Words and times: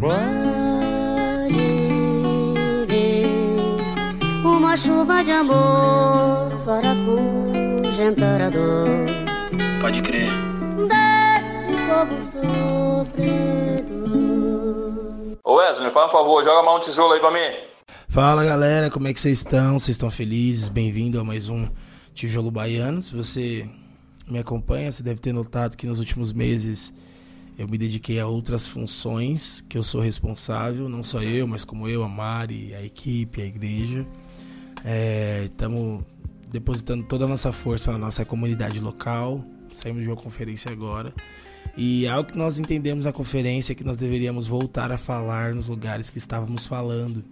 Pode 0.00 1.58
vir 2.88 3.26
uma 4.44 4.76
chuva 4.76 5.24
de 5.24 5.32
amor 5.32 6.52
para 6.64 6.92
afugentar 6.92 8.42
a 8.42 8.48
dor. 8.48 8.86
Pode 9.80 10.00
crer. 10.02 10.30
Desse 10.86 11.58
povo 11.88 12.16
sofrido. 13.10 13.90
Ô 15.42 15.56
Wesley, 15.56 15.90
fala 15.90 16.06
por 16.08 16.18
favor, 16.18 16.44
joga 16.44 16.60
a 16.60 16.62
mão 16.62 16.74
no 16.74 16.80
tijolo 16.84 17.14
aí 17.14 17.18
pra 17.18 17.32
mim. 17.32 17.56
Fala 18.08 18.44
galera, 18.44 18.92
como 18.92 19.08
é 19.08 19.12
que 19.12 19.20
vocês 19.20 19.38
estão? 19.38 19.80
Vocês 19.80 19.96
estão 19.96 20.12
felizes? 20.12 20.68
Bem-vindo 20.68 21.18
a 21.18 21.24
mais 21.24 21.48
um 21.48 21.68
Tijolo 22.14 22.52
Baiano. 22.52 23.02
Se 23.02 23.16
você 23.16 23.68
me 24.28 24.38
acompanha, 24.38 24.92
você 24.92 25.02
deve 25.02 25.18
ter 25.18 25.32
notado 25.32 25.76
que 25.76 25.88
nos 25.88 25.98
últimos 25.98 26.32
meses 26.32 26.94
eu 27.58 27.66
me 27.66 27.76
dediquei 27.76 28.20
a 28.20 28.26
outras 28.26 28.68
funções 28.68 29.60
que 29.68 29.76
eu 29.76 29.82
sou 29.82 30.00
responsável, 30.00 30.88
não 30.88 31.02
só 31.02 31.20
eu, 31.20 31.44
mas 31.44 31.64
como 31.64 31.88
eu, 31.88 32.04
a 32.04 32.08
Mari, 32.08 32.72
a 32.72 32.84
equipe, 32.84 33.42
a 33.42 33.44
igreja. 33.44 34.06
Estamos 35.44 36.02
é, 36.02 36.04
depositando 36.52 37.02
toda 37.02 37.24
a 37.24 37.28
nossa 37.28 37.50
força 37.50 37.90
na 37.90 37.98
nossa 37.98 38.24
comunidade 38.24 38.78
local. 38.78 39.42
Saímos 39.74 40.02
de 40.02 40.08
uma 40.08 40.14
conferência 40.14 40.70
agora. 40.70 41.12
E 41.76 42.06
algo 42.06 42.30
que 42.30 42.38
nós 42.38 42.60
entendemos 42.60 43.06
na 43.06 43.12
conferência 43.12 43.72
é 43.72 43.74
que 43.74 43.82
nós 43.82 43.98
deveríamos 43.98 44.46
voltar 44.46 44.92
a 44.92 44.96
falar 44.96 45.52
nos 45.52 45.66
lugares 45.66 46.10
que 46.10 46.18
estávamos 46.18 46.64
falando. 46.64 47.24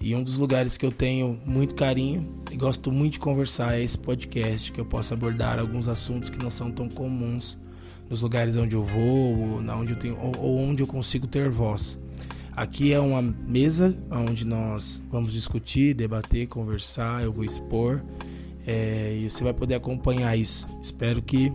E 0.00 0.16
um 0.16 0.22
dos 0.24 0.36
lugares 0.36 0.76
que 0.76 0.84
eu 0.84 0.90
tenho 0.90 1.40
muito 1.46 1.76
carinho 1.76 2.42
e 2.50 2.56
gosto 2.56 2.90
muito 2.90 3.14
de 3.14 3.18
conversar 3.20 3.78
é 3.78 3.84
esse 3.84 3.96
podcast, 3.96 4.72
que 4.72 4.80
eu 4.80 4.84
possa 4.84 5.14
abordar 5.14 5.60
alguns 5.60 5.86
assuntos 5.86 6.28
que 6.28 6.42
não 6.42 6.50
são 6.50 6.72
tão 6.72 6.88
comuns 6.88 7.56
nos 8.14 8.20
lugares 8.20 8.56
onde 8.56 8.76
eu 8.76 8.84
vou, 8.84 9.36
ou, 9.36 9.58
onde 9.58 9.92
eu 9.92 9.98
tenho, 9.98 10.16
ou, 10.16 10.32
ou 10.38 10.58
onde 10.60 10.84
eu 10.84 10.86
consigo 10.86 11.26
ter 11.26 11.50
voz. 11.50 11.98
Aqui 12.54 12.92
é 12.92 13.00
uma 13.00 13.20
mesa 13.20 13.96
onde 14.08 14.44
nós 14.44 15.02
vamos 15.10 15.32
discutir, 15.32 15.94
debater, 15.94 16.46
conversar, 16.46 17.24
eu 17.24 17.32
vou 17.32 17.44
expor 17.44 18.00
é, 18.64 19.18
e 19.20 19.28
você 19.28 19.42
vai 19.42 19.52
poder 19.52 19.74
acompanhar 19.74 20.36
isso. 20.36 20.68
Espero 20.80 21.20
que 21.20 21.52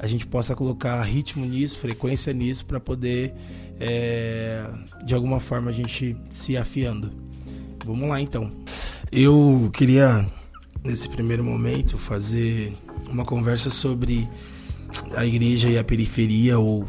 a 0.00 0.08
gente 0.08 0.26
possa 0.26 0.56
colocar 0.56 1.00
ritmo 1.02 1.46
nisso, 1.46 1.78
frequência 1.78 2.32
nisso, 2.32 2.66
para 2.66 2.80
poder, 2.80 3.32
é, 3.78 4.66
de 5.06 5.14
alguma 5.14 5.38
forma, 5.38 5.70
a 5.70 5.72
gente 5.72 6.16
se 6.28 6.56
afiando. 6.56 7.12
Vamos 7.86 8.08
lá 8.08 8.20
então. 8.20 8.50
Eu 9.12 9.70
queria, 9.72 10.26
nesse 10.82 11.08
primeiro 11.08 11.44
momento, 11.44 11.96
fazer 11.96 12.72
uma 13.08 13.24
conversa 13.24 13.70
sobre 13.70 14.28
a 15.16 15.24
igreja 15.24 15.68
e 15.68 15.78
a 15.78 15.84
periferia 15.84 16.58
ou 16.58 16.86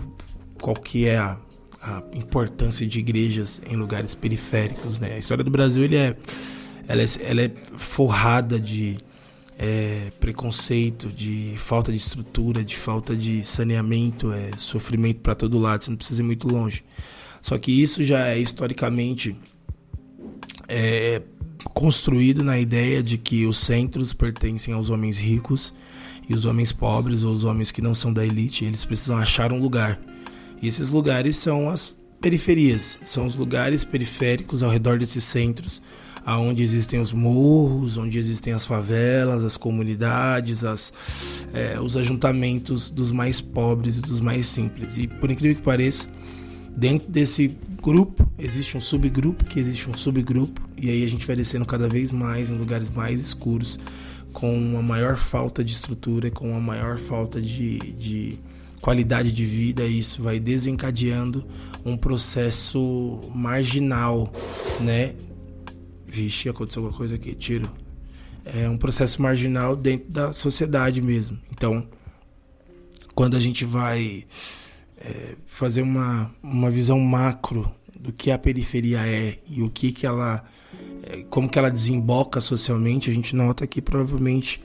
qual 0.62 0.76
que 0.76 1.06
é 1.06 1.18
a, 1.18 1.38
a 1.82 2.04
importância 2.14 2.86
de 2.86 3.00
igrejas 3.00 3.62
em 3.70 3.76
lugares 3.76 4.16
periféricos, 4.16 5.00
né? 5.00 5.14
A 5.14 5.18
história 5.18 5.44
do 5.44 5.52
Brasil 5.52 5.84
ele 5.84 5.96
é, 5.96 6.16
ela 6.88 7.02
é, 7.02 7.06
ela 7.22 7.42
é 7.42 7.52
forrada 7.78 8.60
de 8.60 8.98
é, 9.58 10.12
preconceito, 10.20 11.10
de 11.10 11.54
falta 11.58 11.92
de 11.92 11.98
estrutura, 11.98 12.64
de 12.64 12.76
falta 12.76 13.16
de 13.16 13.44
saneamento, 13.44 14.32
é, 14.32 14.52
sofrimento 14.58 15.22
para 15.22 15.36
todo 15.36 15.60
lado. 15.60 15.84
Você 15.84 15.90
não 15.92 15.98
precisa 15.98 16.22
ir 16.22 16.26
muito 16.26 16.48
longe. 16.48 16.84
Só 17.42 17.58
que 17.58 17.72
isso 17.72 18.04
já 18.04 18.28
é 18.30 18.40
historicamente 18.40 19.36
é, 20.68 21.22
construído 21.74 22.44
na 22.44 22.60
ideia 22.60 23.02
de 23.02 23.18
que 23.18 23.46
os 23.46 23.60
centros 23.60 24.14
pertencem 24.14 24.74
aos 24.74 24.90
homens 24.90 25.20
ricos 25.20 25.74
e 26.28 26.34
os 26.34 26.46
homens 26.46 26.72
pobres 26.72 27.24
ou 27.24 27.34
os 27.34 27.44
homens 27.44 27.72
que 27.72 27.82
não 27.82 27.94
são 27.94 28.12
da 28.12 28.26
elite, 28.26 28.66
eles 28.66 28.86
precisam 28.86 29.18
achar 29.18 29.52
um 29.52 29.60
lugar. 29.60 30.00
E 30.62 30.68
esses 30.68 30.90
lugares 30.90 31.36
são 31.36 31.70
as 31.70 31.96
periferias, 32.20 33.00
são 33.04 33.26
os 33.26 33.36
lugares 33.36 33.84
periféricos 33.84 34.64
ao 34.64 34.72
redor 34.72 34.98
desses 34.98 35.24
centros, 35.24 35.82
aonde 36.26 36.64
existem 36.64 37.00
os 37.00 37.14
morros, 37.14 37.98
onde 37.98 38.18
existem 38.18 38.52
as 38.52 38.66
favelas, 38.66 39.44
as 39.44 39.56
comunidades, 39.56 40.64
as, 40.64 40.92
é, 41.54 41.80
os 41.80 41.96
ajuntamentos 41.96 42.90
dos 42.90 43.12
mais 43.12 43.40
pobres 43.40 43.98
e 43.98 44.02
dos 44.02 44.20
mais 44.20 44.48
simples. 44.48 44.98
E 44.98 45.08
por 45.08 45.30
incrível 45.30 45.56
que 45.58 45.62
pareça, 45.62 46.08
dentro 46.76 47.08
desse 47.08 47.56
grupo 47.80 48.28
existe 48.40 48.76
um 48.76 48.82
subgrupo, 48.82 49.46
que 49.46 49.60
existe 49.60 49.88
um 49.88 49.96
subgrupo, 49.96 50.60
e 50.76 50.90
aí 50.90 51.04
a 51.04 51.08
gente 51.08 51.28
vai 51.28 51.36
descendo 51.36 51.66
cada 51.66 51.88
vez 51.88 52.12
mais 52.12 52.50
em 52.50 52.58
lugares 52.58 52.90
mais 52.90 53.22
escuros 53.22 53.78
com 54.36 54.54
uma 54.54 54.82
maior 54.82 55.16
falta 55.16 55.64
de 55.64 55.72
estrutura, 55.72 56.30
com 56.30 56.52
uma 56.52 56.60
maior 56.60 56.98
falta 56.98 57.42
de, 57.42 57.80
de 57.94 58.38
qualidade 58.82 59.32
de 59.32 59.46
vida, 59.46 59.86
isso 59.86 60.22
vai 60.22 60.42
desencadeando 60.42 61.46
um 61.86 61.96
processo 61.96 63.22
marginal, 63.34 64.32
né? 64.82 65.16
Vixe, 66.06 66.50
aconteceu 66.50 66.84
alguma 66.84 66.98
coisa 66.98 67.16
aqui, 67.16 67.34
tiro. 67.34 67.72
É 68.44 68.70
um 68.70 68.78
processo 68.78 69.22
marginal 69.22 69.74
dentro 69.74 70.12
da 70.12 70.34
sociedade 70.34 71.02
mesmo. 71.02 71.40
Então, 71.52 71.88
quando 73.16 73.38
a 73.38 73.40
gente 73.40 73.64
vai 73.64 74.26
é, 74.98 75.36
fazer 75.46 75.82
uma, 75.82 76.30
uma 76.44 76.70
visão 76.70 77.00
macro 77.00 77.72
do 78.06 78.14
que 78.14 78.32
a 78.32 78.38
periferia 78.38 79.00
é 79.06 79.40
e 79.48 79.64
o 79.64 79.70
que, 79.70 79.92
que 79.92 80.06
ela 80.06 80.46
é, 81.04 81.24
como 81.30 81.50
que 81.50 81.58
ela 81.58 81.70
desemboca 81.70 82.40
socialmente, 82.40 83.10
a 83.10 83.14
gente 83.14 83.36
nota 83.36 83.66
que 83.66 83.82
provavelmente 83.82 84.62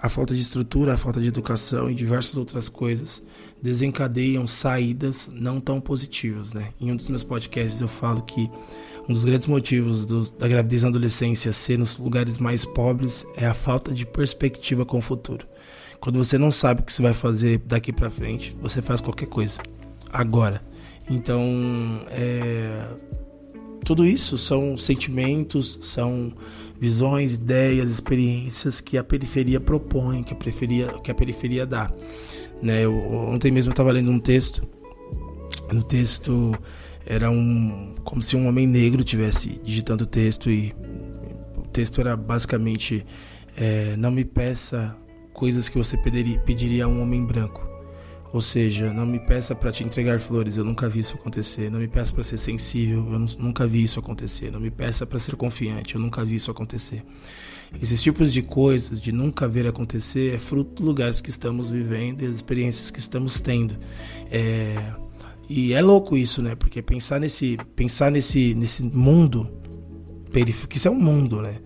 a 0.00 0.08
falta 0.08 0.34
de 0.34 0.40
estrutura, 0.40 0.94
a 0.94 0.96
falta 0.96 1.20
de 1.20 1.28
educação 1.28 1.90
e 1.90 1.94
diversas 1.94 2.36
outras 2.36 2.68
coisas 2.68 3.22
desencadeiam 3.62 4.46
saídas 4.46 5.30
não 5.32 5.60
tão 5.60 5.80
positivas, 5.80 6.52
né? 6.52 6.72
Em 6.80 6.92
um 6.92 6.96
dos 6.96 7.08
meus 7.08 7.24
podcasts 7.24 7.80
eu 7.80 7.88
falo 7.88 8.22
que 8.22 8.50
um 9.08 9.12
dos 9.12 9.24
grandes 9.24 9.46
motivos 9.46 10.04
do, 10.04 10.30
da 10.32 10.46
gravidez 10.46 10.82
na 10.82 10.88
adolescência 10.88 11.52
ser 11.52 11.78
nos 11.78 11.96
lugares 11.96 12.38
mais 12.38 12.64
pobres 12.64 13.24
é 13.36 13.46
a 13.46 13.54
falta 13.54 13.92
de 13.92 14.04
perspectiva 14.04 14.84
com 14.84 14.98
o 14.98 15.02
futuro. 15.02 15.46
Quando 16.00 16.18
você 16.18 16.36
não 16.36 16.50
sabe 16.50 16.82
o 16.82 16.84
que 16.84 16.92
você 16.92 17.02
vai 17.02 17.14
fazer 17.14 17.58
daqui 17.58 17.92
para 17.92 18.10
frente, 18.10 18.54
você 18.60 18.82
faz 18.82 19.00
qualquer 19.00 19.26
coisa. 19.26 19.60
Agora. 20.12 20.60
Então, 21.08 22.02
é, 22.10 22.86
tudo 23.84 24.06
isso 24.06 24.38
são 24.38 24.76
sentimentos, 24.76 25.78
são 25.82 26.32
visões, 26.80 27.34
ideias, 27.34 27.90
experiências 27.90 28.80
que 28.80 28.96
a 28.96 29.04
periferia 29.04 29.60
propõe, 29.60 30.22
que 30.22 30.32
a 30.32 30.36
periferia, 30.36 30.86
que 31.02 31.10
a 31.10 31.14
periferia 31.14 31.66
dá. 31.66 31.92
Né? 32.62 32.84
Eu, 32.84 32.94
ontem 32.94 33.50
mesmo 33.50 33.70
eu 33.70 33.74
estava 33.74 33.92
lendo 33.92 34.10
um 34.10 34.18
texto. 34.18 34.66
No 35.72 35.82
texto 35.82 36.52
era 37.06 37.30
um 37.30 37.92
como 38.02 38.22
se 38.22 38.36
um 38.36 38.46
homem 38.46 38.66
negro 38.66 39.04
tivesse 39.04 39.60
digitando 39.62 40.04
o 40.04 40.06
texto 40.06 40.50
e 40.50 40.74
o 41.56 41.68
texto 41.68 42.00
era 42.00 42.16
basicamente 42.16 43.04
é, 43.56 43.94
não 43.96 44.10
me 44.10 44.24
peça 44.24 44.96
coisas 45.32 45.68
que 45.68 45.76
você 45.76 45.96
pediria, 45.98 46.38
pediria 46.40 46.84
a 46.84 46.88
um 46.88 47.02
homem 47.02 47.24
branco 47.24 47.73
ou 48.34 48.40
seja, 48.40 48.92
não 48.92 49.06
me 49.06 49.20
peça 49.20 49.54
para 49.54 49.70
te 49.70 49.84
entregar 49.84 50.18
flores, 50.18 50.56
eu 50.56 50.64
nunca 50.64 50.88
vi 50.88 50.98
isso 50.98 51.14
acontecer. 51.14 51.70
Não 51.70 51.78
me 51.78 51.86
peça 51.86 52.12
para 52.12 52.24
ser 52.24 52.36
sensível, 52.36 53.06
eu 53.12 53.20
nunca 53.38 53.64
vi 53.64 53.84
isso 53.84 54.00
acontecer. 54.00 54.50
Não 54.50 54.58
me 54.58 54.72
peça 54.72 55.06
para 55.06 55.20
ser 55.20 55.36
confiante, 55.36 55.94
eu 55.94 56.00
nunca 56.00 56.24
vi 56.24 56.34
isso 56.34 56.50
acontecer. 56.50 57.04
Esses 57.80 58.02
tipos 58.02 58.32
de 58.32 58.42
coisas, 58.42 59.00
de 59.00 59.12
nunca 59.12 59.46
ver 59.46 59.68
acontecer, 59.68 60.34
é 60.34 60.38
fruto 60.38 60.82
dos 60.82 60.84
lugares 60.84 61.20
que 61.20 61.30
estamos 61.30 61.70
vivendo 61.70 62.22
e 62.22 62.26
das 62.26 62.34
experiências 62.34 62.90
que 62.90 62.98
estamos 62.98 63.40
tendo. 63.40 63.76
É... 64.32 64.74
E 65.48 65.72
é 65.72 65.80
louco 65.80 66.16
isso, 66.16 66.42
né? 66.42 66.56
Porque 66.56 66.82
pensar 66.82 67.20
nesse, 67.20 67.56
pensar 67.76 68.10
nesse, 68.10 68.52
nesse 68.56 68.82
mundo 68.82 69.48
periférico, 70.32 70.66
que 70.70 70.76
isso 70.76 70.88
é 70.88 70.90
um 70.90 71.00
mundo, 71.00 71.40
né? 71.40 71.60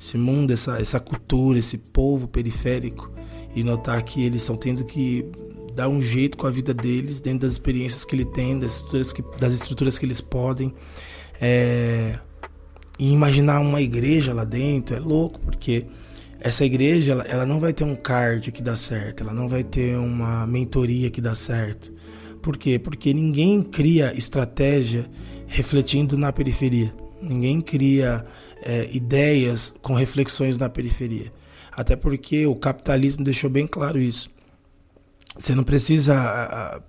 Esse 0.00 0.16
mundo, 0.16 0.54
essa, 0.54 0.80
essa 0.80 0.98
cultura, 0.98 1.58
esse 1.58 1.76
povo 1.76 2.26
periférico, 2.26 3.12
e 3.54 3.62
notar 3.62 4.02
que 4.02 4.24
eles 4.24 4.40
estão 4.40 4.56
tendo 4.56 4.86
que 4.86 5.30
dar 5.74 5.88
um 5.88 6.00
jeito 6.00 6.36
com 6.36 6.46
a 6.46 6.50
vida 6.50 6.72
deles, 6.72 7.20
dentro 7.20 7.40
das 7.40 7.52
experiências 7.52 8.04
que 8.04 8.14
ele 8.14 8.24
tem, 8.24 8.58
das 8.58 8.76
estruturas 8.76 9.12
que, 9.12 9.24
das 9.38 9.52
estruturas 9.52 9.98
que 9.98 10.06
eles 10.06 10.20
podem. 10.20 10.72
É, 11.40 12.18
e 12.98 13.12
imaginar 13.12 13.60
uma 13.60 13.80
igreja 13.80 14.32
lá 14.32 14.44
dentro 14.44 14.96
é 14.96 15.00
louco, 15.00 15.40
porque 15.40 15.86
essa 16.40 16.64
igreja 16.64 17.12
ela, 17.12 17.24
ela 17.24 17.46
não 17.46 17.58
vai 17.58 17.72
ter 17.72 17.84
um 17.84 17.96
card 17.96 18.52
que 18.52 18.62
dá 18.62 18.76
certo, 18.76 19.22
ela 19.22 19.32
não 19.32 19.48
vai 19.48 19.64
ter 19.64 19.96
uma 19.96 20.46
mentoria 20.46 21.10
que 21.10 21.20
dá 21.20 21.34
certo. 21.34 21.92
Por 22.40 22.56
quê? 22.56 22.78
Porque 22.78 23.12
ninguém 23.14 23.62
cria 23.62 24.12
estratégia 24.14 25.06
refletindo 25.46 26.16
na 26.16 26.30
periferia. 26.30 26.94
Ninguém 27.22 27.60
cria 27.60 28.26
é, 28.62 28.88
ideias 28.92 29.74
com 29.80 29.94
reflexões 29.94 30.58
na 30.58 30.68
periferia. 30.68 31.32
Até 31.72 31.96
porque 31.96 32.46
o 32.46 32.54
capitalismo 32.54 33.24
deixou 33.24 33.48
bem 33.48 33.66
claro 33.66 33.98
isso. 33.98 34.30
Você 35.36 35.54
não 35.54 35.64
precisa. 35.64 36.82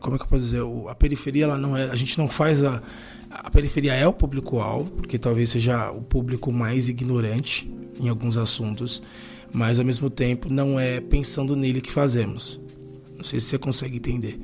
Como 0.00 0.14
é 0.14 0.18
que 0.18 0.24
eu 0.24 0.28
posso 0.28 0.42
dizer? 0.42 0.62
A 0.88 0.94
periferia, 0.94 1.44
ela 1.44 1.58
não 1.58 1.76
é. 1.76 1.90
A 1.90 1.96
gente 1.96 2.16
não 2.18 2.28
faz 2.28 2.62
a. 2.62 2.82
A 3.30 3.50
periferia 3.50 3.94
é 3.94 4.06
o 4.06 4.12
público-alvo, 4.12 4.90
porque 4.90 5.18
talvez 5.18 5.50
seja 5.50 5.90
o 5.90 6.02
público 6.02 6.52
mais 6.52 6.88
ignorante 6.88 7.70
em 8.00 8.08
alguns 8.08 8.36
assuntos, 8.36 9.02
mas 9.52 9.78
ao 9.78 9.84
mesmo 9.84 10.10
tempo 10.10 10.52
não 10.52 10.80
é 10.80 11.00
pensando 11.00 11.54
nele 11.54 11.80
que 11.80 11.92
fazemos. 11.92 12.58
Não 13.16 13.22
sei 13.22 13.38
se 13.38 13.46
você 13.46 13.58
consegue 13.58 13.96
entender. 13.96 14.40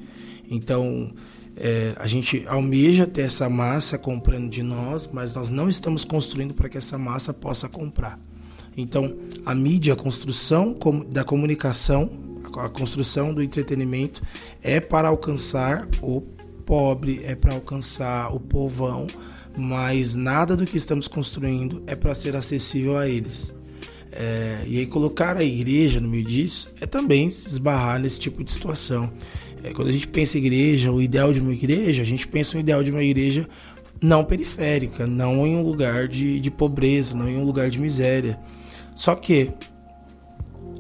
Então, 0.49 1.13
É, 1.59 1.95
a 1.97 2.07
gente 2.07 2.45
almeja 2.47 3.07
ter 3.07 3.23
essa 3.23 3.49
massa 3.49 3.97
comprando 3.97 4.51
de 4.51 4.63
nós, 4.63 5.09
mas 5.11 5.33
nós 5.33 5.49
não 5.49 5.71
estamos 5.71 6.05
construindo 6.05 6.53
para 6.53 6.69
que 6.69 6.77
essa 6.77 6.99
massa 6.99 7.33
possa 7.33 7.67
comprar. 7.67 8.21
Então, 8.77 9.17
a 9.43 9.55
mídia, 9.55 9.95
a 9.95 9.97
construção 9.97 10.77
da 11.09 11.25
comunicação, 11.25 12.11
a 12.59 12.69
construção 12.69 13.33
do 13.33 13.43
entretenimento 13.43 14.23
é 14.63 14.81
para 14.81 15.09
alcançar 15.09 15.89
o 16.03 16.21
pobre, 16.65 17.21
é 17.25 17.35
para 17.35 17.55
alcançar 17.55 18.35
o 18.35 18.41
povão, 18.41 19.07
mas 19.57 20.15
nada 20.15 20.57
do 20.57 20.67
que 20.67 20.77
estamos 20.77 21.09
construindo 21.09 21.83
é 21.87 21.95
para 21.95 22.15
ser 22.15 22.35
acessível 22.37 22.99
a 22.99 23.09
eles. 23.09 23.55
É, 24.13 24.63
e 24.67 24.79
aí 24.79 24.87
colocar 24.87 25.37
a 25.37 25.45
igreja 25.45 26.01
no 26.01 26.09
meio 26.09 26.25
disso 26.25 26.71
é 26.81 26.87
também 26.87 27.29
se 27.29 27.49
esbarrar 27.49 28.01
nesse 28.01 28.19
tipo 28.19 28.43
de 28.43 28.51
situação. 28.51 29.13
É, 29.63 29.73
quando 29.73 29.89
a 29.89 29.93
gente 29.93 30.09
pensa 30.09 30.39
em 30.39 30.41
igreja, 30.41 30.91
o 30.91 31.03
ideal 31.03 31.33
de 31.33 31.41
uma 31.41 31.53
igreja, 31.53 32.03
a 32.03 32.07
gente 32.07 32.27
pensa 32.27 32.55
no 32.55 32.61
ideal 32.61 32.83
de 32.83 32.91
uma 32.91 33.03
igreja 33.03 33.49
não 34.01 34.25
periférica, 34.25 35.07
não 35.07 35.47
em 35.47 35.57
um 35.57 35.63
lugar 35.63 36.09
de, 36.09 36.39
de 36.41 36.51
pobreza, 36.51 37.17
não 37.17 37.29
em 37.29 37.37
um 37.37 37.45
lugar 37.45 37.71
de 37.71 37.79
miséria. 37.79 38.39
Só 38.95 39.15
que 39.15 39.51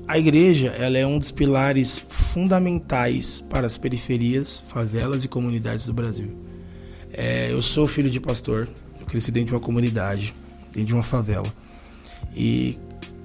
a 0.08 0.19
igreja 0.19 0.69
ela 0.69 0.97
é 0.97 1.06
um 1.06 1.19
dos 1.19 1.31
pilares 1.31 1.99
fundamentais 2.08 3.41
para 3.41 3.67
as 3.67 3.76
periferias, 3.76 4.62
favelas 4.69 5.25
e 5.25 5.29
comunidades 5.29 5.85
do 5.85 5.93
Brasil. 5.93 6.31
É, 7.12 7.50
eu 7.50 7.61
sou 7.61 7.87
filho 7.87 8.11
de 8.11 8.20
pastor, 8.20 8.69
eu 9.00 9.06
cresci 9.06 9.32
dentro 9.32 9.49
de 9.49 9.55
uma 9.55 9.61
comunidade, 9.61 10.35
dentro 10.73 10.85
de 10.85 10.94
uma 10.94 11.03
favela. 11.03 11.53
E 12.35 12.79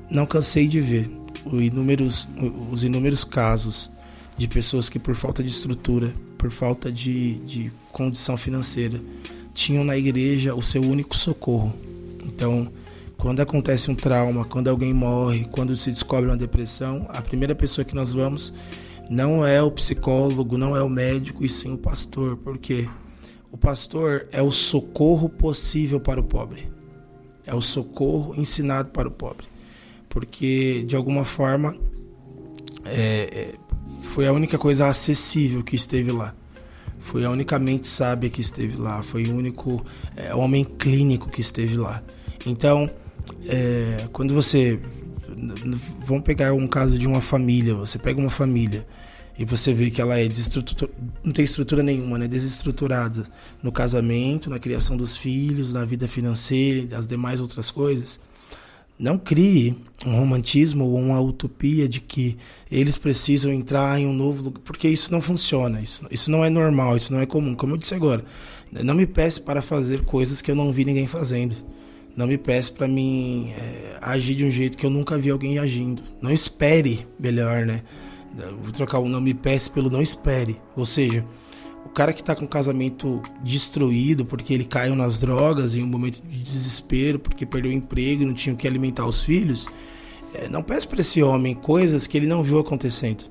não 0.10 0.26
cansei 0.26 0.68
de 0.68 0.80
ver 0.80 1.12
inúmeros, 1.46 2.28
os 2.72 2.84
inúmeros 2.84 3.24
casos 3.24 3.92
de 4.38 4.48
pessoas 4.48 4.90
que, 4.90 4.98
por 4.98 5.16
falta 5.16 5.44
de 5.44 5.50
estrutura, 5.50 6.14
por 6.38 6.50
falta 6.50 6.92
de, 6.92 7.36
de 7.40 7.72
condição 7.92 8.36
financeira, 8.38 9.00
tinham 9.54 9.84
na 9.84 9.98
igreja 9.98 10.56
o 10.56 10.62
seu 10.62 10.82
único 10.82 11.16
socorro. 11.16 11.76
Então, 12.26 12.72
quando 13.22 13.40
acontece 13.40 13.92
um 13.92 13.94
trauma, 13.94 14.46
quando 14.46 14.68
alguém 14.68 14.92
morre, 14.92 15.46
quando 15.52 15.76
se 15.76 15.92
descobre 15.92 16.28
uma 16.28 16.36
depressão, 16.36 17.06
a 17.08 17.22
primeira 17.22 17.54
pessoa 17.54 17.86
que 17.86 17.94
nós 17.94 18.12
vamos 18.12 18.52
não 19.12 19.46
é 19.46 19.62
o 19.62 19.70
psicólogo, 19.70 20.58
não 20.58 20.76
é 20.76 20.82
o 20.82 20.90
médico, 20.90 21.46
e 21.46 21.50
sim 21.50 21.72
o 21.72 21.78
pastor, 21.78 22.38
porque 22.38 22.90
o 23.52 23.58
pastor 23.58 24.26
é 24.32 24.42
o 24.42 24.50
socorro 24.50 25.30
possível 25.30 26.00
para 26.00 26.20
o 26.20 26.24
pobre. 26.24 26.68
É 27.46 27.54
o 27.54 27.62
socorro 27.62 28.34
ensinado 28.36 28.90
para 28.90 29.08
o 29.08 29.12
pobre. 29.12 29.46
Porque, 30.10 30.84
de 30.88 30.96
alguma 30.96 31.24
forma, 31.24 31.78
é, 32.86 33.30
é, 33.32 33.54
foi 34.02 34.26
a 34.26 34.34
única 34.34 34.58
coisa 34.58 34.88
acessível 34.88 35.62
que 35.62 35.76
esteve 35.76 36.12
lá. 36.12 36.34
Foi 37.00 37.24
a 37.24 37.30
única 37.30 37.60
mente 37.60 37.88
sábia 37.88 38.32
que 38.32 38.42
esteve 38.42 38.78
lá. 38.78 39.04
Foi 39.04 39.26
o 39.26 39.36
único 39.36 39.86
é, 40.16 40.34
homem 40.34 40.64
clínico 40.64 41.30
que 41.30 41.42
esteve 41.42 41.78
lá. 41.78 42.02
Então, 42.48 42.90
é, 43.48 44.08
quando 44.12 44.34
você. 44.34 44.80
Vamos 46.06 46.24
pegar 46.24 46.54
um 46.54 46.68
caso 46.68 46.98
de 46.98 47.08
uma 47.08 47.22
família. 47.22 47.74
Você 47.74 47.98
pega 47.98 48.20
uma 48.20 48.30
família 48.30 48.86
e 49.38 49.46
você 49.46 49.74
vê 49.74 49.90
que 49.90 50.00
ela 50.00 50.20
é 50.20 50.30
não 51.24 51.34
tem 51.34 51.44
estrutura 51.44 51.82
nenhuma, 51.82 52.18
né? 52.18 52.28
desestruturada 52.28 53.26
no 53.64 53.72
casamento, 53.72 54.50
na 54.50 54.60
criação 54.60 54.96
dos 54.96 55.18
filhos, 55.18 55.74
na 55.74 55.84
vida 55.84 56.08
financeira 56.08 56.88
e 56.92 56.96
as 56.96 57.08
demais 57.08 57.40
outras 57.40 57.72
coisas, 57.72 58.20
não 59.00 59.18
crie 59.18 59.76
um 60.06 60.16
romantismo 60.16 60.86
ou 60.86 60.96
uma 60.96 61.20
utopia 61.20 61.90
de 61.90 62.00
que 62.02 62.38
eles 62.72 63.00
precisam 63.00 63.52
entrar 63.52 64.00
em 64.00 64.06
um 64.06 64.14
novo 64.14 64.44
lugar, 64.44 64.62
porque 64.64 64.88
isso 64.88 65.12
não 65.12 65.22
funciona, 65.22 65.82
isso, 65.82 66.06
isso 66.12 66.30
não 66.30 66.46
é 66.46 66.50
normal, 66.52 66.96
isso 66.98 67.12
não 67.12 67.20
é 67.20 67.26
comum. 67.26 67.56
Como 67.56 67.74
eu 67.74 67.78
disse 67.78 67.96
agora, 67.96 68.24
não 68.72 68.94
me 68.94 69.08
peça 69.08 69.42
para 69.42 69.62
fazer 69.62 70.04
coisas 70.04 70.40
que 70.40 70.52
eu 70.52 70.56
não 70.56 70.72
vi 70.72 70.86
ninguém 70.86 71.08
fazendo. 71.08 71.56
Não 72.16 72.28
me 72.28 72.38
peça 72.38 72.72
para 72.74 72.88
mim 72.88 73.52
é, 73.58 73.98
agir 74.02 74.36
de 74.36 74.46
um 74.46 74.52
jeito 74.52 74.78
que 74.78 74.86
eu 74.86 74.90
nunca 74.90 75.18
vi 75.18 75.30
alguém 75.30 75.60
agindo. 75.60 76.04
Não 76.22 76.32
espere 76.32 77.08
melhor, 77.20 77.66
né? 77.66 77.82
Vou 78.62 78.72
trocar 78.72 79.00
o 79.00 79.08
não 79.08 79.22
me 79.22 79.34
peça 79.34 79.70
pelo 79.70 79.90
não 79.90 80.02
espere. 80.02 80.60
Ou 80.76 80.86
seja, 80.86 81.24
o 81.86 81.90
cara 81.90 82.14
que 82.14 82.22
está 82.22 82.36
com 82.36 82.46
o 82.46 82.48
casamento 82.48 83.22
destruído 83.44 84.26
porque 84.26 84.54
ele 84.54 84.66
caiu 84.66 84.96
nas 84.96 85.20
drogas 85.20 85.76
em 85.76 85.84
um 85.84 85.88
momento 85.88 86.22
de 86.22 86.38
desespero, 86.44 87.18
porque 87.18 87.46
perdeu 87.46 87.72
o 87.72 87.74
emprego 87.74 88.24
e 88.24 88.26
não 88.26 88.34
tinha 88.34 88.54
o 88.54 88.58
que 88.58 88.68
alimentar 88.68 89.06
os 89.06 89.24
filhos, 89.24 89.68
é, 90.34 90.48
não 90.50 90.64
peça 90.64 90.88
para 90.88 91.02
esse 91.02 91.22
homem 91.24 91.54
coisas 91.54 92.08
que 92.08 92.18
ele 92.18 92.28
não 92.28 92.44
viu 92.44 92.60
acontecendo. 92.60 93.26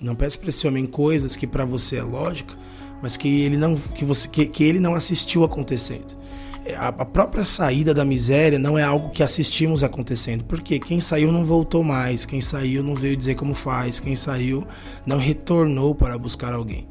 Não 0.00 0.14
peça 0.14 0.36
para 0.38 0.48
esse 0.48 0.66
homem 0.66 0.84
coisas 0.84 1.36
que 1.36 1.46
para 1.46 1.64
você 1.64 1.96
é 1.96 2.02
lógica, 2.02 2.56
mas 3.00 3.16
que 3.16 3.42
ele 3.42 3.56
não 3.56 3.76
que 3.76 4.04
você 4.04 4.28
que, 4.28 4.46
que 4.46 4.64
ele 4.64 4.80
não 4.80 4.94
assistiu 4.94 5.44
acontecendo 5.44 6.25
a 6.74 7.04
própria 7.04 7.44
saída 7.44 7.94
da 7.94 8.04
miséria 8.04 8.58
não 8.58 8.78
é 8.78 8.82
algo 8.82 9.10
que 9.10 9.22
assistimos 9.22 9.84
acontecendo, 9.84 10.44
porque 10.44 10.78
quem 10.78 10.98
saiu 10.98 11.30
não 11.30 11.44
voltou 11.44 11.84
mais, 11.84 12.24
quem 12.24 12.40
saiu 12.40 12.82
não 12.82 12.94
veio 12.94 13.16
dizer 13.16 13.34
como 13.36 13.54
faz, 13.54 14.00
quem 14.00 14.16
saiu 14.16 14.66
não 15.04 15.18
retornou 15.18 15.94
para 15.94 16.18
buscar 16.18 16.52
alguém. 16.52 16.88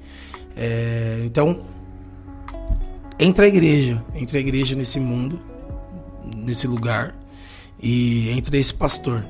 É, 0.55 1.21
então, 1.25 1.61
entra 3.19 3.45
a 3.45 3.47
igreja, 3.47 4.03
entra 4.13 4.37
a 4.37 4.41
igreja 4.41 4.75
nesse 4.75 4.99
mundo, 4.99 5.41
nesse 6.37 6.67
lugar, 6.67 7.15
e 7.81 8.29
entra 8.29 8.57
esse 8.57 8.73
pastor. 8.73 9.25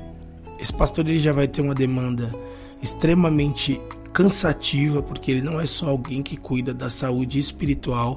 Esse 0.60 0.72
pastor 0.72 1.08
ele 1.08 1.18
já 1.18 1.32
vai 1.32 1.48
ter 1.48 1.62
uma 1.62 1.74
demanda 1.74 2.34
extremamente 2.80 3.80
cansativa, 4.12 5.02
porque 5.02 5.30
ele 5.30 5.42
não 5.42 5.60
é 5.60 5.66
só 5.66 5.88
alguém 5.88 6.22
que 6.22 6.36
cuida 6.36 6.72
da 6.72 6.88
saúde 6.88 7.38
espiritual 7.38 8.16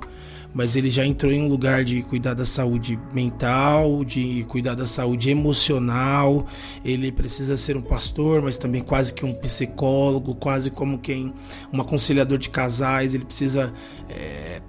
mas 0.53 0.75
ele 0.75 0.89
já 0.89 1.05
entrou 1.05 1.31
em 1.31 1.41
um 1.41 1.47
lugar 1.47 1.83
de 1.83 2.01
cuidar 2.01 2.33
da 2.33 2.45
saúde 2.45 2.99
mental, 3.13 4.03
de 4.03 4.43
cuidar 4.47 4.75
da 4.75 4.85
saúde 4.85 5.29
emocional. 5.29 6.47
Ele 6.83 7.11
precisa 7.11 7.55
ser 7.55 7.77
um 7.77 7.81
pastor, 7.81 8.41
mas 8.41 8.57
também 8.57 8.81
quase 8.81 9.13
que 9.13 9.25
um 9.25 9.33
psicólogo, 9.33 10.33
quase 10.35 10.71
como 10.71 10.97
quem 10.97 11.33
um 11.71 11.79
aconselhador 11.79 12.37
de 12.37 12.49
casais. 12.49 13.13
Ele 13.13 13.25
precisa 13.25 13.71
é, 14.09 14.61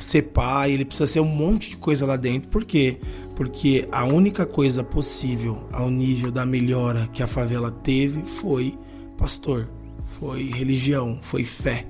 ser 0.00 0.22
pai, 0.22 0.72
ele 0.72 0.84
precisa 0.84 1.06
ser 1.06 1.20
um 1.20 1.26
monte 1.26 1.70
de 1.70 1.76
coisa 1.76 2.06
lá 2.06 2.16
dentro. 2.16 2.48
Por 2.48 2.64
quê? 2.64 2.98
Porque 3.36 3.86
a 3.92 4.04
única 4.04 4.46
coisa 4.46 4.82
possível 4.82 5.68
ao 5.72 5.90
nível 5.90 6.30
da 6.30 6.46
melhora 6.46 7.08
que 7.12 7.22
a 7.22 7.26
favela 7.26 7.70
teve 7.70 8.22
foi 8.24 8.76
pastor, 9.16 9.68
foi 10.18 10.44
religião, 10.44 11.18
foi 11.22 11.44
fé. 11.44 11.86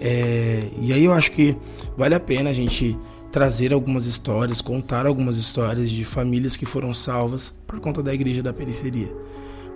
É, 0.00 0.68
e 0.80 0.92
aí 0.92 1.04
eu 1.04 1.12
acho 1.12 1.30
que 1.32 1.56
vale 1.96 2.14
a 2.14 2.20
pena 2.20 2.50
a 2.50 2.52
gente 2.52 2.96
trazer 3.30 3.72
algumas 3.72 4.06
histórias, 4.06 4.60
contar 4.60 5.06
algumas 5.06 5.36
histórias 5.36 5.90
de 5.90 6.04
famílias 6.04 6.56
que 6.56 6.64
foram 6.64 6.94
salvas 6.94 7.52
por 7.66 7.80
conta 7.80 8.02
da 8.02 8.14
igreja 8.14 8.42
da 8.42 8.52
periferia. 8.52 9.12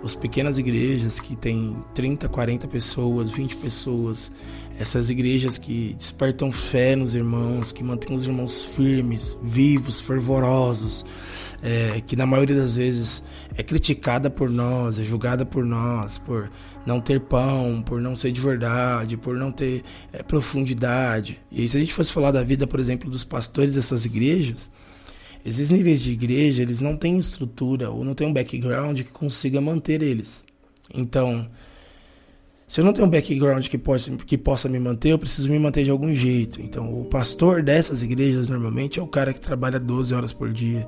As 0.01 0.15
pequenas 0.15 0.57
igrejas 0.57 1.19
que 1.19 1.35
têm 1.35 1.75
30, 1.93 2.29
40 2.29 2.69
pessoas, 2.69 3.29
20 3.31 3.57
pessoas, 3.57 4.31
essas 4.79 5.09
igrejas 5.09 5.57
que 5.57 5.93
despertam 5.97 6.53
fé 6.53 6.95
nos 6.95 7.15
irmãos, 7.15 7.73
que 7.73 7.83
mantêm 7.83 8.15
os 8.15 8.23
irmãos 8.23 8.63
firmes, 8.63 9.37
vivos, 9.43 9.99
fervorosos, 9.99 11.05
é, 11.61 12.01
que 12.05 12.15
na 12.15 12.25
maioria 12.25 12.55
das 12.55 12.75
vezes 12.75 13.23
é 13.55 13.63
criticada 13.63 14.29
por 14.29 14.49
nós, 14.49 14.99
é 14.99 15.03
julgada 15.03 15.45
por 15.45 15.65
nós, 15.65 16.17
por 16.17 16.49
não 16.85 16.99
ter 16.99 17.19
pão, 17.19 17.81
por 17.81 18.01
não 18.01 18.15
ser 18.15 18.31
de 18.31 18.41
verdade, 18.41 19.17
por 19.17 19.35
não 19.35 19.51
ter 19.51 19.83
é, 20.11 20.23
profundidade. 20.23 21.39
E 21.51 21.67
se 21.67 21.77
a 21.77 21.79
gente 21.79 21.93
fosse 21.93 22.11
falar 22.11 22.31
da 22.31 22.43
vida, 22.43 22.65
por 22.65 22.79
exemplo, 22.79 23.09
dos 23.09 23.23
pastores 23.23 23.75
dessas 23.75 24.05
igrejas, 24.05 24.71
esses 25.45 25.69
níveis 25.69 26.01
de 26.01 26.11
igreja, 26.11 26.61
eles 26.61 26.81
não 26.81 26.97
têm 26.97 27.17
estrutura 27.17 27.89
ou 27.89 28.03
não 28.03 28.13
têm 28.13 28.27
um 28.27 28.33
background 28.33 28.97
que 29.01 29.11
consiga 29.11 29.61
manter 29.61 30.01
eles. 30.01 30.43
Então, 30.93 31.49
se 32.67 32.81
eu 32.81 32.85
não 32.85 32.93
tenho 32.93 33.07
um 33.07 33.09
background 33.09 33.65
que 33.67 33.77
possa, 33.77 34.11
que 34.17 34.37
possa 34.37 34.69
me 34.69 34.79
manter, 34.79 35.09
eu 35.09 35.19
preciso 35.19 35.49
me 35.49 35.57
manter 35.57 35.83
de 35.83 35.89
algum 35.89 36.13
jeito. 36.13 36.61
Então, 36.61 37.01
o 37.01 37.05
pastor 37.05 37.63
dessas 37.63 38.03
igrejas 38.03 38.47
normalmente 38.47 38.99
é 38.99 39.01
o 39.01 39.07
cara 39.07 39.33
que 39.33 39.39
trabalha 39.41 39.79
12 39.79 40.13
horas 40.13 40.33
por 40.33 40.51
dia. 40.51 40.85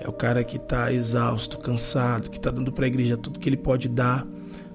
É 0.00 0.08
o 0.08 0.12
cara 0.12 0.44
que 0.44 0.56
está 0.56 0.92
exausto, 0.92 1.58
cansado, 1.58 2.30
que 2.30 2.36
está 2.36 2.50
dando 2.50 2.72
para 2.72 2.84
a 2.84 2.88
igreja 2.88 3.16
tudo 3.16 3.38
que 3.38 3.48
ele 3.48 3.56
pode 3.56 3.88
dar 3.88 4.26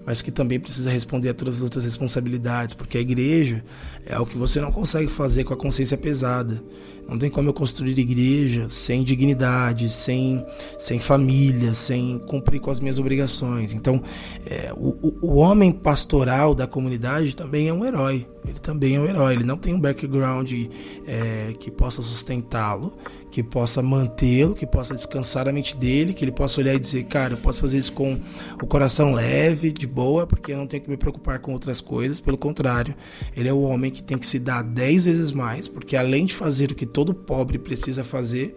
mas 0.06 0.22
que 0.22 0.32
também 0.32 0.60
precisa 0.60 0.90
responder 0.90 1.30
a 1.30 1.34
todas 1.34 1.58
as 1.58 1.62
outras 1.62 1.84
responsabilidades, 1.84 2.74
porque 2.74 2.98
a 2.98 3.02
igreja 3.02 3.64
é 4.06 4.18
o 4.20 4.26
que 4.26 4.38
você 4.38 4.60
não 4.60 4.72
consegue 4.72 5.12
fazer 5.12 5.44
com 5.44 5.54
a 5.54 5.58
consciência 5.58 5.98
pesada. 5.98 6.62
Não 7.08 7.20
tem 7.20 7.30
como 7.30 7.50
eu 7.50 7.54
construir 7.54 7.98
igreja 8.00 8.70
sem 8.70 9.04
dignidade, 9.04 9.90
sem, 9.90 10.46
sem 10.78 11.00
família, 11.00 11.74
sem 11.74 12.20
cumprir 12.20 12.62
com 12.62 12.72
as 12.72 12.80
minhas 12.80 13.00
obrigações. 13.00 13.74
Então, 13.74 14.02
é, 14.46 14.72
o, 14.76 15.14
o 15.22 15.36
homem 15.36 15.72
pastoral 15.72 16.56
da 16.56 16.66
comunidade 16.66 17.36
também 17.36 17.68
é 17.68 17.74
um 17.74 17.86
herói. 17.86 18.26
Ele 18.46 18.60
também 18.60 18.96
é 18.96 19.00
um 19.00 19.06
herói. 19.06 19.34
Ele 19.34 19.44
não 19.44 19.58
tem 19.58 19.74
um 19.74 19.80
background 19.80 20.52
é, 21.08 21.54
que 21.60 21.70
possa 21.70 22.02
sustentá-lo, 22.02 22.94
que 23.32 23.42
possa 23.42 23.82
mantê-lo, 23.82 24.54
que 24.54 24.66
possa 24.68 24.94
descansar 24.94 25.48
a 25.48 25.52
mente 25.52 25.76
dele, 25.76 26.14
que 26.14 26.24
ele 26.24 26.32
possa 26.32 26.60
olhar 26.60 26.74
e 26.74 26.80
dizer, 26.80 27.04
cara, 27.06 27.34
eu 27.34 27.38
posso 27.38 27.62
fazer 27.62 27.78
isso 27.78 27.94
com 27.94 28.20
o 28.62 28.68
coração 28.68 29.14
leve, 29.14 29.72
de 29.72 29.88
boa, 29.88 30.28
porque 30.28 30.52
eu 30.52 30.58
não 30.58 30.68
tenho 30.68 30.84
que 30.84 30.90
me 30.90 30.98
preocupar 30.98 31.40
com 31.40 31.54
outras 31.54 31.80
coisas. 31.80 32.20
Pelo 32.20 32.38
contrário, 32.38 32.94
ele 33.36 33.48
é 33.48 33.54
o 33.54 33.62
homem 33.62 33.90
que 33.90 34.04
tem 34.04 34.18
que 34.18 34.28
se 34.28 34.40
dar 34.40 34.64
dez 34.64 35.06
vezes 35.06 35.32
mais, 35.32 35.68
porque 35.68 35.96
além 35.96 36.26
de 36.26 36.36
fazer 36.36 36.72
o 36.72 36.76
que 36.76 36.86
todo 36.86 37.14
pobre 37.14 37.58
precisa 37.58 38.04
fazer, 38.04 38.56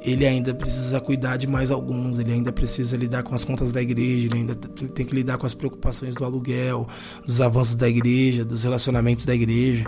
ele 0.00 0.26
ainda 0.26 0.54
precisa 0.54 1.00
cuidar 1.00 1.36
de 1.36 1.46
mais 1.46 1.70
alguns, 1.70 2.18
ele 2.18 2.32
ainda 2.32 2.52
precisa 2.52 2.96
lidar 2.96 3.22
com 3.22 3.34
as 3.34 3.44
contas 3.44 3.72
da 3.72 3.82
igreja, 3.82 4.26
ele 4.26 4.36
ainda 4.36 4.54
tem 4.54 5.04
que 5.04 5.14
lidar 5.14 5.38
com 5.38 5.46
as 5.46 5.54
preocupações 5.54 6.14
do 6.14 6.24
aluguel, 6.24 6.86
dos 7.26 7.40
avanços 7.40 7.76
da 7.76 7.88
igreja, 7.88 8.44
dos 8.44 8.62
relacionamentos 8.62 9.24
da 9.24 9.34
igreja. 9.34 9.86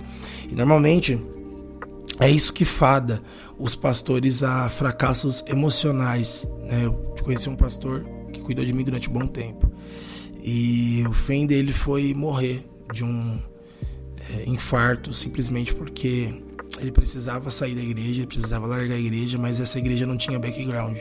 E 0.50 0.54
normalmente 0.54 1.22
é 2.20 2.28
isso 2.30 2.52
que 2.52 2.64
fada 2.64 3.22
os 3.58 3.74
pastores 3.74 4.42
a 4.42 4.68
fracassos 4.68 5.44
emocionais. 5.46 6.48
Né? 6.62 6.86
Eu 6.86 6.92
conheci 7.22 7.48
um 7.48 7.56
pastor 7.56 8.04
que 8.32 8.40
cuidou 8.40 8.64
de 8.64 8.72
mim 8.72 8.82
durante 8.82 9.08
um 9.08 9.12
bom 9.12 9.26
tempo. 9.26 9.70
E 10.42 11.04
o 11.06 11.12
fim 11.12 11.46
dele 11.46 11.72
foi 11.72 12.14
morrer 12.14 12.64
de 12.92 13.04
um 13.04 13.40
é, 14.30 14.44
infarto, 14.46 15.12
simplesmente 15.12 15.74
porque 15.74 16.32
ele 16.80 16.92
precisava 16.92 17.50
sair 17.50 17.74
da 17.74 17.82
igreja, 17.82 18.20
ele 18.20 18.26
precisava 18.26 18.66
largar 18.66 18.94
a 18.94 18.98
igreja, 18.98 19.38
mas 19.38 19.60
essa 19.60 19.78
igreja 19.78 20.06
não 20.06 20.16
tinha 20.16 20.38
background. 20.38 20.98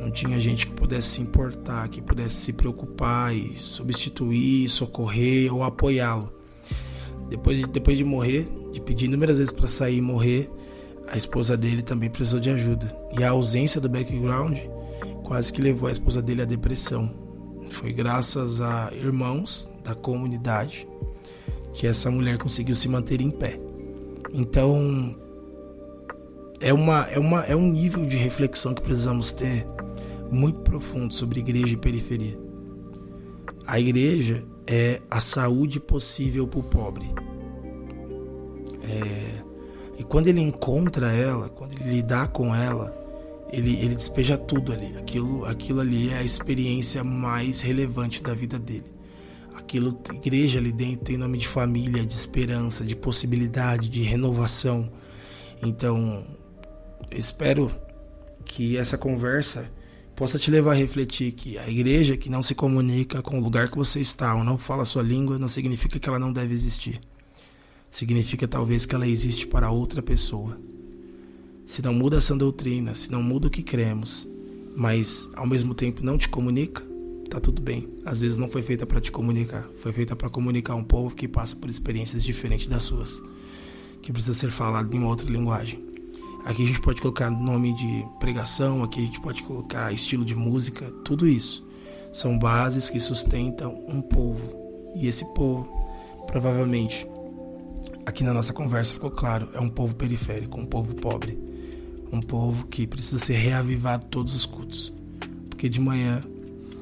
Não 0.00 0.10
tinha 0.10 0.40
gente 0.40 0.66
que 0.66 0.72
pudesse 0.72 1.08
se 1.08 1.20
importar, 1.20 1.88
que 1.88 2.00
pudesse 2.00 2.36
se 2.36 2.52
preocupar 2.52 3.34
e 3.34 3.56
substituir, 3.56 4.68
socorrer 4.68 5.54
ou 5.54 5.62
apoiá-lo. 5.62 6.32
Depois 7.28 7.58
de, 7.58 7.66
depois 7.66 7.98
de 7.98 8.04
morrer, 8.04 8.48
de 8.72 8.80
pedir 8.80 9.04
inúmeras 9.04 9.36
vezes 9.38 9.52
para 9.52 9.68
sair 9.68 9.98
e 9.98 10.00
morrer, 10.00 10.50
a 11.06 11.16
esposa 11.16 11.56
dele 11.56 11.82
também 11.82 12.08
precisou 12.08 12.40
de 12.40 12.50
ajuda. 12.50 12.96
E 13.18 13.22
a 13.22 13.30
ausência 13.30 13.80
do 13.80 13.88
background 13.88 14.58
quase 15.22 15.52
que 15.52 15.60
levou 15.60 15.88
a 15.88 15.92
esposa 15.92 16.20
dele 16.20 16.42
à 16.42 16.44
depressão. 16.44 17.08
Foi 17.68 17.92
graças 17.92 18.60
a 18.60 18.90
irmãos 18.92 19.70
da 19.84 19.94
comunidade 19.94 20.88
que 21.72 21.86
essa 21.86 22.10
mulher 22.10 22.36
conseguiu 22.36 22.74
se 22.74 22.88
manter 22.88 23.20
em 23.20 23.30
pé. 23.30 23.69
Então, 24.32 25.16
é, 26.60 26.72
uma, 26.72 27.08
é, 27.10 27.18
uma, 27.18 27.42
é 27.44 27.56
um 27.56 27.70
nível 27.70 28.04
de 28.06 28.16
reflexão 28.16 28.74
que 28.74 28.82
precisamos 28.82 29.32
ter 29.32 29.66
muito 30.30 30.60
profundo 30.60 31.12
sobre 31.12 31.40
igreja 31.40 31.74
e 31.74 31.76
periferia. 31.76 32.38
A 33.66 33.80
igreja 33.80 34.44
é 34.66 35.00
a 35.10 35.20
saúde 35.20 35.80
possível 35.80 36.46
para 36.46 36.60
o 36.60 36.62
pobre. 36.62 37.06
É, 38.82 39.42
e 39.98 40.04
quando 40.04 40.28
ele 40.28 40.40
encontra 40.40 41.12
ela, 41.12 41.48
quando 41.48 41.72
ele 41.72 41.90
lidar 41.90 42.28
com 42.28 42.54
ela, 42.54 42.96
ele, 43.52 43.76
ele 43.76 43.94
despeja 43.94 44.36
tudo 44.36 44.72
ali. 44.72 44.96
Aquilo, 44.98 45.44
aquilo 45.44 45.80
ali 45.80 46.10
é 46.10 46.18
a 46.18 46.22
experiência 46.22 47.02
mais 47.02 47.60
relevante 47.60 48.22
da 48.22 48.34
vida 48.34 48.58
dele. 48.58 48.99
Aquilo, 49.70 49.96
igreja 50.12 50.58
ali 50.58 50.72
dentro 50.72 51.04
tem 51.04 51.16
nome 51.16 51.38
de 51.38 51.46
família, 51.46 52.04
de 52.04 52.12
esperança, 52.12 52.84
de 52.84 52.96
possibilidade, 52.96 53.88
de 53.88 54.02
renovação. 54.02 54.90
Então, 55.62 56.26
espero 57.12 57.70
que 58.44 58.76
essa 58.76 58.98
conversa 58.98 59.70
possa 60.16 60.40
te 60.40 60.50
levar 60.50 60.72
a 60.72 60.74
refletir 60.74 61.30
que 61.30 61.56
a 61.56 61.68
igreja 61.68 62.16
que 62.16 62.28
não 62.28 62.42
se 62.42 62.52
comunica 62.52 63.22
com 63.22 63.38
o 63.38 63.40
lugar 63.40 63.70
que 63.70 63.78
você 63.78 64.00
está 64.00 64.34
ou 64.34 64.42
não 64.42 64.58
fala 64.58 64.82
a 64.82 64.84
sua 64.84 65.04
língua 65.04 65.38
não 65.38 65.46
significa 65.46 66.00
que 66.00 66.08
ela 66.08 66.18
não 66.18 66.32
deve 66.32 66.52
existir 66.52 67.00
significa 67.90 68.46
talvez 68.46 68.86
que 68.86 68.94
ela 68.94 69.06
existe 69.06 69.46
para 69.46 69.70
outra 69.70 70.00
pessoa. 70.02 70.58
Se 71.66 71.82
não 71.82 71.92
muda 71.92 72.18
essa 72.18 72.36
doutrina, 72.36 72.94
se 72.94 73.10
não 73.10 73.22
muda 73.22 73.48
o 73.48 73.50
que 73.50 73.62
cremos, 73.62 74.26
mas 74.76 75.28
ao 75.34 75.46
mesmo 75.46 75.74
tempo 75.74 76.04
não 76.04 76.16
te 76.16 76.28
comunica, 76.28 76.84
tá 77.30 77.40
tudo 77.40 77.62
bem. 77.62 77.88
Às 78.04 78.20
vezes 78.20 78.36
não 78.36 78.48
foi 78.48 78.62
feita 78.62 78.84
para 78.84 79.00
te 79.00 79.10
comunicar, 79.10 79.68
foi 79.78 79.92
feita 79.92 80.14
para 80.14 80.28
comunicar 80.28 80.74
um 80.74 80.84
povo 80.84 81.14
que 81.14 81.28
passa 81.28 81.56
por 81.56 81.70
experiências 81.70 82.22
diferentes 82.24 82.66
das 82.66 82.82
suas, 82.82 83.22
que 84.02 84.12
precisa 84.12 84.34
ser 84.34 84.50
falado 84.50 84.94
em 84.94 85.04
outra 85.04 85.30
linguagem. 85.30 85.82
Aqui 86.44 86.62
a 86.62 86.66
gente 86.66 86.80
pode 86.80 87.00
colocar 87.00 87.30
nome 87.30 87.74
de 87.74 88.04
pregação, 88.18 88.82
aqui 88.82 89.00
a 89.00 89.04
gente 89.04 89.20
pode 89.20 89.42
colocar 89.42 89.92
estilo 89.92 90.24
de 90.24 90.34
música, 90.34 90.90
tudo 91.04 91.26
isso 91.26 91.68
são 92.12 92.38
bases 92.38 92.90
que 92.90 92.98
sustentam 92.98 93.84
um 93.86 94.02
povo. 94.02 94.58
E 94.94 95.06
esse 95.06 95.24
povo 95.32 95.68
provavelmente 96.26 97.06
aqui 98.04 98.24
na 98.24 98.32
nossa 98.32 98.52
conversa 98.52 98.92
ficou 98.92 99.10
claro, 99.10 99.48
é 99.54 99.60
um 99.60 99.68
povo 99.68 99.94
periférico, 99.94 100.58
um 100.58 100.66
povo 100.66 100.94
pobre, 100.94 101.38
um 102.12 102.20
povo 102.20 102.66
que 102.66 102.86
precisa 102.86 103.18
ser 103.18 103.34
reavivado 103.34 104.06
todos 104.06 104.34
os 104.34 104.46
cultos. 104.46 104.92
Porque 105.48 105.68
de 105.68 105.80
manhã 105.80 106.20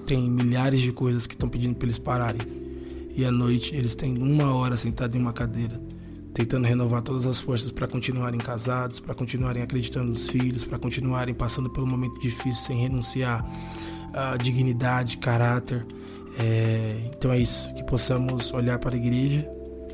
tem 0.08 0.30
milhares 0.30 0.80
de 0.80 0.90
coisas 0.90 1.26
que 1.26 1.34
estão 1.34 1.50
pedindo 1.50 1.74
para 1.74 1.84
eles 1.84 1.98
pararem. 1.98 2.40
E 3.14 3.26
à 3.26 3.30
noite 3.30 3.76
eles 3.76 3.94
têm 3.94 4.16
uma 4.16 4.54
hora 4.54 4.74
sentado 4.74 5.14
em 5.16 5.20
uma 5.20 5.34
cadeira, 5.34 5.78
tentando 6.32 6.66
renovar 6.66 7.02
todas 7.02 7.26
as 7.26 7.38
forças 7.38 7.70
para 7.70 7.86
continuarem 7.86 8.40
casados, 8.40 8.98
para 9.00 9.14
continuarem 9.14 9.62
acreditando 9.62 10.08
nos 10.08 10.30
filhos, 10.30 10.64
para 10.64 10.78
continuarem 10.78 11.34
passando 11.34 11.68
pelo 11.68 11.86
momento 11.86 12.18
difícil 12.20 12.54
sem 12.54 12.78
renunciar 12.78 13.44
à 14.14 14.38
dignidade, 14.38 15.18
caráter. 15.18 15.86
É, 16.38 17.10
então 17.14 17.30
é 17.30 17.38
isso, 17.38 17.72
que 17.74 17.84
possamos 17.84 18.50
olhar 18.54 18.78
para 18.78 18.94
a 18.94 18.98
igreja 18.98 19.46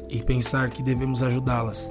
e 0.09 0.23
pensar 0.23 0.71
que 0.71 0.81
devemos 0.81 1.25
ajudá-las, 1.25 1.91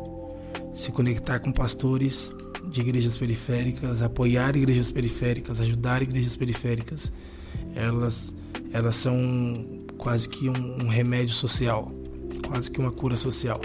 se 0.73 0.93
conectar 0.93 1.39
com 1.39 1.51
pastores 1.51 2.33
de 2.71 2.79
igrejas 2.79 3.17
periféricas, 3.17 4.01
apoiar 4.01 4.55
igrejas 4.55 4.89
periféricas, 4.91 5.59
ajudar 5.59 6.01
igrejas 6.01 6.37
periféricas. 6.37 7.11
Elas, 7.75 8.33
elas 8.71 8.95
são 8.95 9.83
quase 9.97 10.27
que 10.27 10.49
um, 10.49 10.83
um 10.83 10.87
remédio 10.87 11.33
social, 11.33 11.91
quase 12.47 12.69
que 12.69 12.79
uma 12.79 12.91
cura 12.91 13.15
social. 13.15 13.61